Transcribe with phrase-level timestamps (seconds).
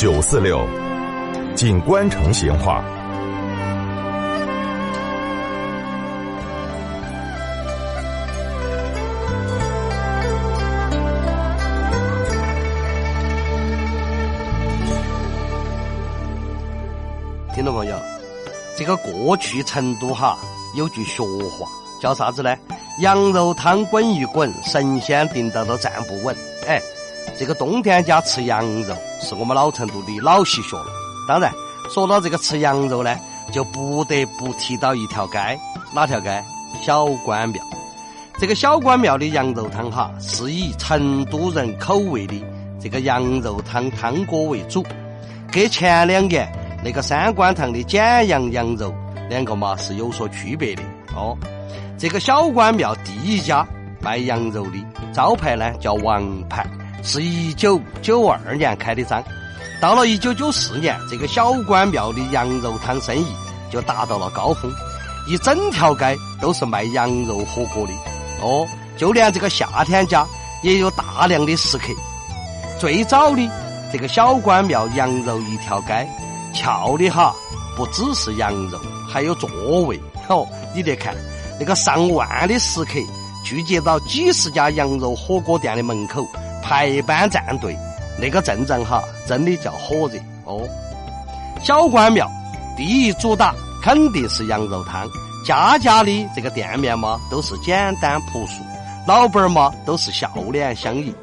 [0.00, 0.66] 九四六，
[1.54, 2.82] 锦官城闲话。
[17.54, 17.94] 听众朋友，
[18.78, 20.38] 这个过去成都哈
[20.78, 21.68] 有句俗话
[22.00, 22.56] 叫啥子呢？
[23.00, 26.34] 羊肉汤滚一滚，神仙定到都站不稳。
[26.66, 26.80] 哎，
[27.38, 30.86] 这个冬天家吃羊肉是我们老成都的老习俗了。
[31.28, 31.52] 当然，
[31.90, 33.16] 说到这个吃羊肉呢，
[33.52, 35.58] 就不得不提到一条街，
[35.94, 36.42] 哪条街？
[36.82, 37.62] 小关庙。
[38.38, 42.42] 这个小关庙的羊肉汤哈，是以成都人口味的
[42.80, 44.84] 这个羊肉汤汤锅为主，
[45.52, 46.50] 跟前两年。
[46.82, 48.90] 那个三官堂的简阳羊肉，
[49.28, 50.82] 两个嘛是有所区别的
[51.14, 51.36] 哦。
[51.98, 53.66] 这个小关庙第一家
[54.00, 54.78] 卖羊肉的
[55.12, 56.66] 招牌呢叫王牌，
[57.02, 59.22] 是一九九二年开的张。
[59.80, 63.26] 到了一九九四年，这个小关庙的羊肉汤生意
[63.70, 64.70] 就达到了高峰，
[65.28, 67.92] 一整条街都是卖羊肉火锅的
[68.42, 68.66] 哦。
[68.96, 70.26] 就连这个夏天家
[70.62, 71.86] 也有大量的食客。
[72.78, 73.50] 最早的
[73.92, 76.06] 这个小关庙羊肉一条街。
[76.52, 77.32] 俏的哈，
[77.76, 78.78] 不只是羊肉，
[79.08, 79.48] 还有座
[79.82, 79.98] 位。
[80.28, 81.14] 哦，你得看
[81.60, 82.94] 那个上万的食客
[83.44, 86.26] 聚集到几十家羊肉火锅店的门口
[86.62, 87.76] 排班站队，
[88.18, 90.68] 那个阵仗哈，真的叫火热哦。
[91.62, 92.30] 小关庙
[92.76, 95.08] 第一主打肯定是羊肉汤，
[95.44, 98.62] 家家的这个店面嘛都是简单朴素，
[99.06, 101.14] 老板儿嘛都是笑脸相迎。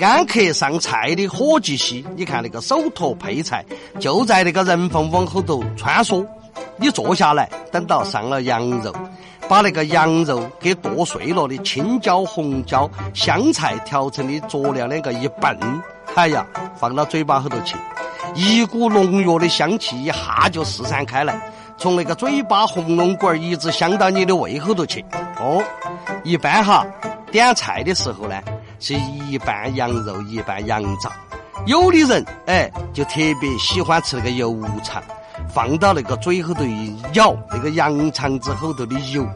[0.00, 3.64] 安客上菜的伙计些，你看那个手托配菜，
[4.00, 6.26] 就在那个人缝缝后头穿梭。
[6.76, 8.92] 你坐下来，等到上了羊肉，
[9.48, 15.56] 把那个羊肉给剁碎了的青椒、红椒、香菜调成的佐料两个一拌，
[16.14, 17.76] 哎呀，放到嘴巴后头去，
[18.34, 21.38] 一股浓郁的香气一下就四散开来，
[21.76, 25.04] 从那个嘴巴喉咙管一直香到你的胃后头去。
[25.40, 25.62] 哦，
[26.24, 26.86] 一般哈
[27.30, 28.40] 点菜的时候呢。
[28.84, 31.12] 是一半羊肉一半羊杂，
[31.66, 35.00] 有的人哎就特别喜欢吃那个油肠，
[35.52, 39.26] 放到那个嘴后头一咬，那个羊肠子后头的油，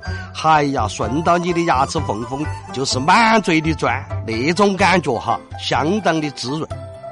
[0.42, 6.68] 哎呀顺到你的牙齿缝缝，就是满嘴的钻，那种感觉哈，相当的滋润。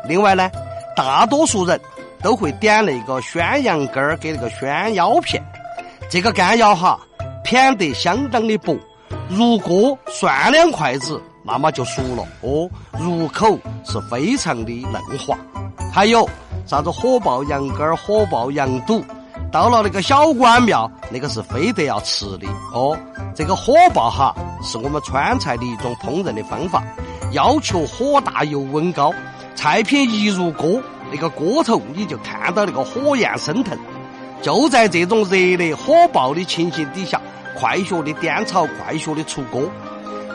[0.07, 0.51] 另外呢，
[0.97, 1.81] 大多数人
[2.23, 5.43] 都会点那个宣羊肝儿跟那个宣腰片，
[6.09, 6.99] 这个肝腰哈
[7.43, 8.77] 片得相当的薄，
[9.29, 11.21] 如果涮两筷子。
[11.47, 12.67] 那么就熟了哦，
[12.99, 15.37] 入口是非常的嫩滑。
[15.93, 16.27] 还有
[16.67, 19.05] 啥子火爆羊肝、火爆羊肚，
[19.53, 22.97] 到了那个小关庙，那个是非得要吃的哦。
[23.35, 26.83] 这个火爆哈，是我们川菜的一种烹饪的方法，
[27.33, 29.13] 要求火大油温高。
[29.55, 30.81] 菜品一入锅，
[31.13, 33.79] 那个锅头你就看到那个火焰升腾。
[34.43, 37.21] 就在这种热烈火爆的情形底下，
[37.57, 39.63] 快速的颠炒，快速的出锅。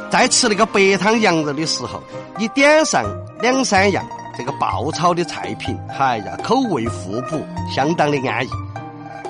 [0.10, 2.02] 在吃那个白汤羊肉的时候，
[2.38, 3.04] 你点上
[3.42, 4.04] 两三样
[4.40, 8.50] 这个爆炒的菜品，哎呀，口味互补，相当的安逸。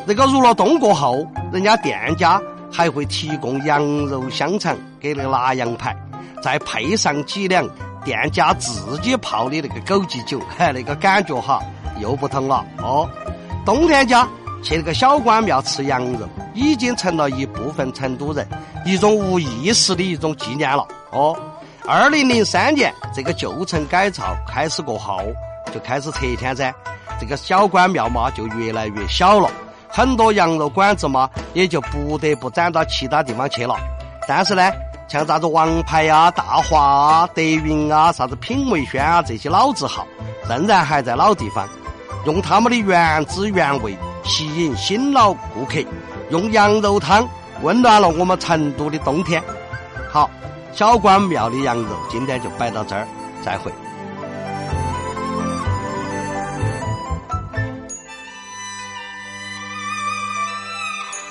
[0.06, 2.40] 那个入了冬过后，人家店家
[2.72, 5.98] 还会提供羊肉香肠给那个腊羊排，
[6.44, 7.68] 再配上几两
[8.06, 11.60] 店家自己泡的那个枸杞酒，嗨，那个感觉哈
[12.00, 13.10] 又不同了哦。
[13.66, 14.28] 冬天家
[14.62, 18.48] 去那个小关庙吃羊肉，已经成了一部分成都人。
[18.86, 21.36] 一种无意识的一种纪念了哦。
[21.92, 25.24] 二零零三年，这个旧城改造开始过后，
[25.74, 26.72] 就开始拆迁噻，
[27.20, 29.50] 这个小关庙嘛就越来越小了，
[29.88, 33.76] 很多羊肉馆子嘛也就不得不转到其他地方去了。
[34.28, 34.72] 但是呢，
[35.08, 40.06] 像啥子王牌啊、大华啊、德云啊、啥子品味轩啊这些老字号，
[40.48, 41.68] 仍然还在老地方，
[42.28, 45.84] 用他们的原汁原味吸引新老顾客，
[46.30, 47.28] 用羊肉汤。
[47.64, 49.44] 温暖了我们成都的冬天。
[50.10, 50.30] 好，
[50.80, 53.06] 小关庙的羊肉今天就摆到这儿，
[53.44, 53.70] 再会。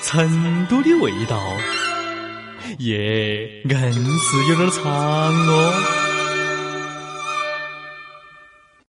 [0.02, 1.40] 成都的味道，
[2.80, 6.07] 耶，硬是有点长哦。